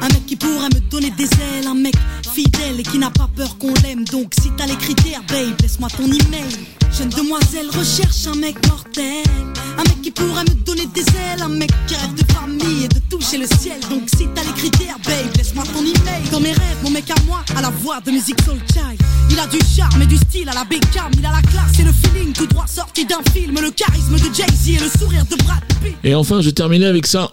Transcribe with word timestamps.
Un 0.00 0.08
mec 0.08 0.24
qui 0.24 0.36
pourrait 0.36 0.70
me 0.74 0.80
donner 0.90 1.10
des 1.18 1.24
ailes. 1.24 1.66
Un 1.66 1.74
mec 1.74 1.94
fidèle 2.32 2.80
et 2.80 2.82
qui 2.82 2.98
n'a 2.98 3.10
pas 3.10 3.28
peur 3.36 3.58
qu'on 3.58 3.74
l'aime. 3.84 4.04
Donc, 4.06 4.32
si 4.40 4.48
t'as 4.56 4.66
les 4.66 4.76
critères, 4.76 5.20
babe, 5.28 5.60
laisse-moi 5.60 5.90
ton 5.94 6.06
email. 6.06 6.50
Jeune 6.96 7.10
demoiselle 7.10 7.66
recherche 7.68 8.26
un 8.26 8.38
mec 8.38 8.56
mortel. 8.68 8.81
Un 8.98 9.82
mec 9.84 10.02
qui 10.02 10.10
pourrait 10.10 10.44
me 10.44 10.54
donner 10.66 10.86
des 10.86 11.00
ailes. 11.00 11.40
Un 11.42 11.48
mec 11.48 11.70
qui 11.86 11.94
rêve 11.94 12.14
de 12.14 12.32
famille 12.32 12.84
et 12.84 12.88
de 12.88 13.00
toucher 13.08 13.38
le 13.38 13.46
ciel. 13.46 13.78
Donc 13.88 14.02
si 14.06 14.26
t'as 14.34 14.42
les 14.42 14.52
critères, 14.52 14.98
babe, 15.04 15.34
laisse-moi 15.36 15.64
ton 15.72 15.80
email. 15.80 16.28
Dans 16.30 16.40
mes 16.40 16.52
rêves, 16.52 16.76
mon 16.82 16.90
mec 16.90 17.10
à 17.10 17.14
moi, 17.26 17.42
à 17.56 17.62
la 17.62 17.70
voix 17.70 18.00
de 18.04 18.10
musique 18.10 18.40
soul 18.44 18.58
child. 18.72 19.00
Il 19.30 19.38
a 19.38 19.46
du 19.46 19.58
charme 19.74 20.02
et 20.02 20.06
du 20.06 20.16
style 20.16 20.48
à 20.48 20.54
la 20.54 20.64
Beckham. 20.64 21.10
Il 21.18 21.24
a 21.24 21.30
la 21.30 21.40
classe 21.40 21.78
et 21.80 21.84
le 21.84 21.92
feeling 21.92 22.32
tout 22.34 22.46
droit 22.46 22.66
sorti 22.66 23.06
d'un 23.06 23.22
film. 23.32 23.58
Le 23.60 23.70
charisme 23.70 24.14
de 24.14 24.34
Jay-Z 24.34 24.68
et 24.68 24.78
le 24.78 24.90
sourire 24.98 25.24
de 25.30 25.36
Brad 25.42 25.62
Pitt. 25.82 25.96
Et 26.04 26.14
enfin, 26.14 26.42
je 26.42 26.50
terminais 26.50 26.86
avec 26.86 27.06
ça. 27.06 27.32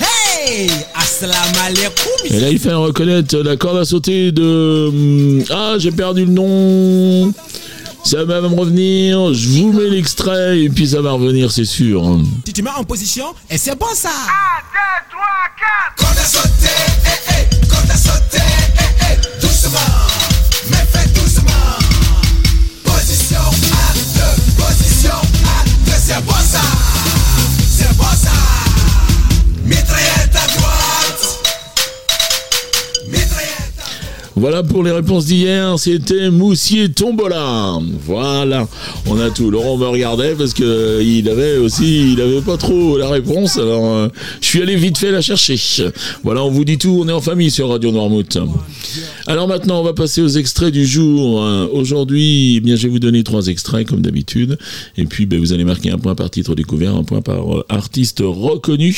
Hey 0.00 0.68
Et 2.26 2.40
là, 2.40 2.50
il 2.50 2.58
fait 2.58 2.72
reconnaître 2.72 3.36
la 3.38 3.56
corde 3.56 3.78
à 3.78 3.84
sauter 3.84 4.30
de. 4.30 4.88
Hum, 4.88 5.44
ah, 5.50 5.74
j'ai 5.78 5.90
perdu 5.90 6.24
le 6.24 6.30
nom. 6.30 7.32
Ça 8.04 8.22
va 8.22 8.42
me 8.42 8.48
revenir, 8.48 9.32
je 9.32 9.48
vous 9.48 9.72
mets 9.72 9.88
l'extrait 9.88 10.60
et 10.60 10.68
puis 10.68 10.88
ça 10.88 11.00
va 11.00 11.12
revenir, 11.12 11.50
c'est 11.50 11.64
sûr. 11.64 12.20
Tu 12.44 12.52
te 12.52 12.60
mets 12.60 12.68
en 12.70 12.84
position 12.84 13.34
et 13.48 13.56
c'est 13.56 13.78
bon 13.78 13.86
ça 13.94 14.10
1, 14.10 14.12
2, 14.12 15.16
3, 15.96 16.06
4 16.06 16.13
Voilà 34.44 34.62
pour 34.62 34.82
les 34.82 34.90
réponses 34.90 35.24
d'hier, 35.24 35.78
c'était 35.78 36.30
Moussier 36.30 36.90
Tombola. 36.90 37.78
Voilà, 38.04 38.68
on 39.06 39.18
a 39.18 39.30
tout. 39.30 39.50
Laurent 39.50 39.78
me 39.78 39.86
regardait 39.86 40.34
parce 40.34 40.52
que 40.52 40.62
euh, 40.62 41.02
il 41.02 41.30
avait 41.30 41.56
aussi, 41.56 42.12
il 42.12 42.20
avait 42.20 42.42
pas 42.42 42.58
trop 42.58 42.98
la 42.98 43.08
réponse. 43.08 43.56
Alors, 43.56 43.86
euh, 43.86 44.08
je 44.42 44.46
suis 44.46 44.60
allé 44.60 44.76
vite 44.76 44.98
fait 44.98 45.10
la 45.10 45.22
chercher. 45.22 45.56
Voilà, 46.24 46.44
on 46.44 46.50
vous 46.50 46.66
dit 46.66 46.76
tout. 46.76 47.00
On 47.00 47.08
est 47.08 47.12
en 47.12 47.22
famille 47.22 47.50
sur 47.50 47.70
Radio 47.70 47.90
Noirmouth. 47.90 48.36
Alors 49.26 49.48
maintenant, 49.48 49.80
on 49.80 49.82
va 49.82 49.94
passer 49.94 50.20
aux 50.20 50.28
extraits 50.28 50.74
du 50.74 50.84
jour. 50.84 51.42
Aujourd'hui, 51.72 52.56
eh 52.56 52.60
bien, 52.60 52.76
je 52.76 52.82
vais 52.82 52.90
vous 52.90 52.98
donner 52.98 53.24
trois 53.24 53.46
extraits 53.46 53.88
comme 53.88 54.02
d'habitude. 54.02 54.58
Et 54.98 55.06
puis, 55.06 55.24
ben, 55.24 55.40
vous 55.40 55.54
allez 55.54 55.64
marquer 55.64 55.90
un 55.90 55.98
point 55.98 56.14
par 56.14 56.28
titre 56.28 56.54
découvert, 56.54 56.94
un 56.94 57.04
point 57.04 57.22
par 57.22 57.60
euh, 57.60 57.64
artiste 57.70 58.20
reconnu. 58.22 58.94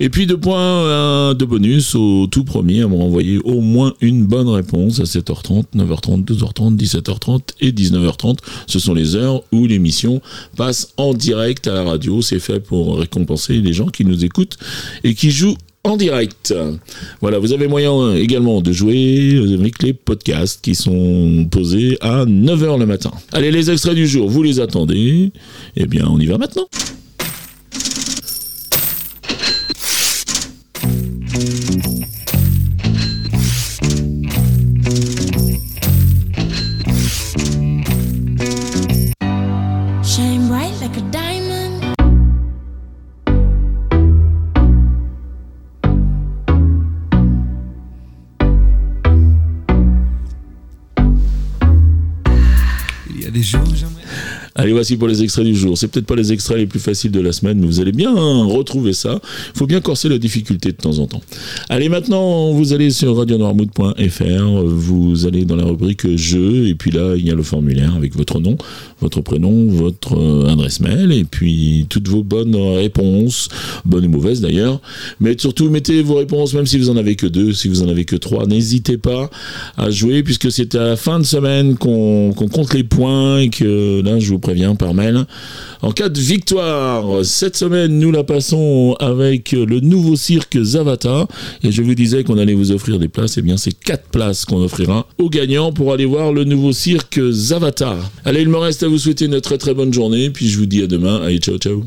Et 0.00 0.08
puis 0.08 0.26
deux 0.26 0.38
points 0.38 1.34
de 1.34 1.44
bonus 1.44 1.94
au 1.94 2.26
tout 2.26 2.42
premier 2.42 2.82
à 2.82 2.88
me 2.88 3.40
au 3.44 3.60
moins 3.60 3.92
une 4.00 4.24
bonne 4.24 4.39
réponse 4.48 5.00
à 5.00 5.04
7h30, 5.04 5.64
9h30, 5.76 6.24
12h30, 6.24 6.76
17h30 6.76 7.40
et 7.60 7.72
19h30. 7.72 8.38
Ce 8.66 8.78
sont 8.78 8.94
les 8.94 9.16
heures 9.16 9.42
où 9.52 9.66
l'émission 9.66 10.20
passe 10.56 10.92
en 10.96 11.14
direct 11.14 11.66
à 11.66 11.74
la 11.74 11.84
radio. 11.84 12.22
C'est 12.22 12.38
fait 12.38 12.60
pour 12.60 12.98
récompenser 12.98 13.54
les 13.60 13.72
gens 13.72 13.86
qui 13.86 14.04
nous 14.04 14.24
écoutent 14.24 14.56
et 15.04 15.14
qui 15.14 15.30
jouent 15.30 15.56
en 15.82 15.96
direct. 15.96 16.54
Voilà, 17.20 17.38
vous 17.38 17.52
avez 17.52 17.66
moyen 17.66 18.14
également 18.14 18.60
de 18.60 18.70
jouer 18.72 19.40
avec 19.58 19.82
les 19.82 19.94
podcasts 19.94 20.62
qui 20.62 20.74
sont 20.74 21.46
posés 21.50 21.96
à 22.00 22.26
9h 22.26 22.78
le 22.78 22.86
matin. 22.86 23.10
Allez, 23.32 23.50
les 23.50 23.70
extraits 23.70 23.94
du 23.94 24.06
jour, 24.06 24.28
vous 24.28 24.42
les 24.42 24.60
attendez. 24.60 25.32
Eh 25.76 25.86
bien, 25.86 26.06
on 26.08 26.18
y 26.18 26.26
va 26.26 26.36
maintenant. 26.36 26.68
like 40.38 40.96
a 40.96 41.00
diamond. 41.10 41.94
Il 53.08 53.22
y 53.22 53.26
a 53.26 53.30
des 53.30 53.42
jours. 53.42 53.60
Allez, 54.54 54.72
voici 54.72 54.96
pour 54.96 55.08
les 55.08 55.22
extraits 55.22 55.44
du 55.44 55.54
jour. 55.54 55.78
C'est 55.78 55.88
peut-être 55.88 56.06
pas 56.06 56.16
les 56.16 56.32
extraits 56.32 56.58
les 56.58 56.66
plus 56.66 56.80
faciles 56.80 57.12
de 57.12 57.20
la 57.20 57.32
semaine, 57.32 57.58
mais 57.58 57.66
vous 57.66 57.80
allez 57.80 57.92
bien 57.92 58.12
retrouver 58.12 58.92
ça. 58.92 59.20
Il 59.54 59.58
faut 59.58 59.66
bien 59.66 59.80
corser 59.80 60.08
la 60.08 60.18
difficulté 60.18 60.72
de 60.72 60.76
temps 60.76 60.98
en 60.98 61.06
temps. 61.06 61.22
Allez, 61.68 61.88
maintenant, 61.88 62.52
vous 62.52 62.72
allez 62.72 62.90
sur 62.90 63.16
radionoirmout.fr, 63.16 64.64
vous 64.64 65.26
allez 65.26 65.44
dans 65.44 65.56
la 65.56 65.64
rubrique 65.64 66.16
jeux, 66.16 66.66
et 66.66 66.74
puis 66.74 66.90
là, 66.90 67.14
il 67.16 67.26
y 67.26 67.30
a 67.30 67.34
le 67.34 67.42
formulaire 67.42 67.94
avec 67.94 68.16
votre 68.16 68.40
nom, 68.40 68.56
votre 69.00 69.20
prénom, 69.20 69.68
votre 69.68 70.18
euh, 70.18 70.48
adresse 70.48 70.80
mail, 70.80 71.12
et 71.12 71.24
puis 71.24 71.86
toutes 71.88 72.08
vos 72.08 72.22
bonnes 72.22 72.56
réponses, 72.56 73.48
bonnes 73.84 74.06
ou 74.06 74.10
mauvaises 74.10 74.40
d'ailleurs. 74.40 74.80
Mais 75.20 75.36
surtout, 75.38 75.70
mettez 75.70 76.02
vos 76.02 76.16
réponses, 76.16 76.54
même 76.54 76.66
si 76.66 76.78
vous 76.78 76.90
en 76.90 76.96
avez 76.96 77.14
que 77.14 77.26
deux, 77.26 77.52
si 77.52 77.68
vous 77.68 77.82
en 77.82 77.88
avez 77.88 78.04
que 78.04 78.16
trois. 78.16 78.46
N'hésitez 78.46 78.98
pas 78.98 79.30
à 79.76 79.90
jouer, 79.90 80.22
puisque 80.22 80.50
c'est 80.50 80.74
à 80.74 80.84
la 80.84 80.96
fin 80.96 81.20
de 81.20 81.24
semaine 81.24 81.76
qu'on 81.76 82.32
compte 82.32 82.74
les 82.74 82.84
points, 82.84 83.38
et 83.38 83.50
que 83.50 84.02
là, 84.02 84.18
je 84.18 84.30
vous 84.30 84.39
préviens 84.40 84.74
par 84.74 84.94
mail. 84.94 85.24
En 85.82 85.92
cas 85.92 86.08
de 86.08 86.18
victoire, 86.18 87.24
cette 87.24 87.56
semaine, 87.56 87.98
nous 87.98 88.10
la 88.10 88.24
passons 88.24 88.96
avec 88.98 89.52
le 89.52 89.80
nouveau 89.80 90.16
cirque 90.16 90.60
Zavata. 90.60 91.26
Et 91.62 91.72
je 91.72 91.82
vous 91.82 91.94
disais 91.94 92.24
qu'on 92.24 92.38
allait 92.38 92.54
vous 92.54 92.72
offrir 92.72 92.98
des 92.98 93.08
places. 93.08 93.38
Eh 93.38 93.42
bien, 93.42 93.56
c'est 93.56 93.72
quatre 93.78 94.08
places 94.10 94.44
qu'on 94.44 94.62
offrira 94.62 95.06
aux 95.18 95.30
gagnants 95.30 95.72
pour 95.72 95.92
aller 95.92 96.06
voir 96.06 96.32
le 96.32 96.44
nouveau 96.44 96.72
cirque 96.72 97.20
Zavata. 97.30 97.96
Allez, 98.24 98.42
il 98.42 98.48
me 98.48 98.58
reste 98.58 98.82
à 98.82 98.88
vous 98.88 98.98
souhaiter 98.98 99.26
une 99.26 99.40
très 99.40 99.58
très 99.58 99.74
bonne 99.74 99.92
journée. 99.92 100.30
Puis 100.30 100.48
je 100.48 100.58
vous 100.58 100.66
dis 100.66 100.82
à 100.82 100.86
demain. 100.86 101.22
Allez, 101.22 101.38
ciao, 101.38 101.58
ciao. 101.58 101.84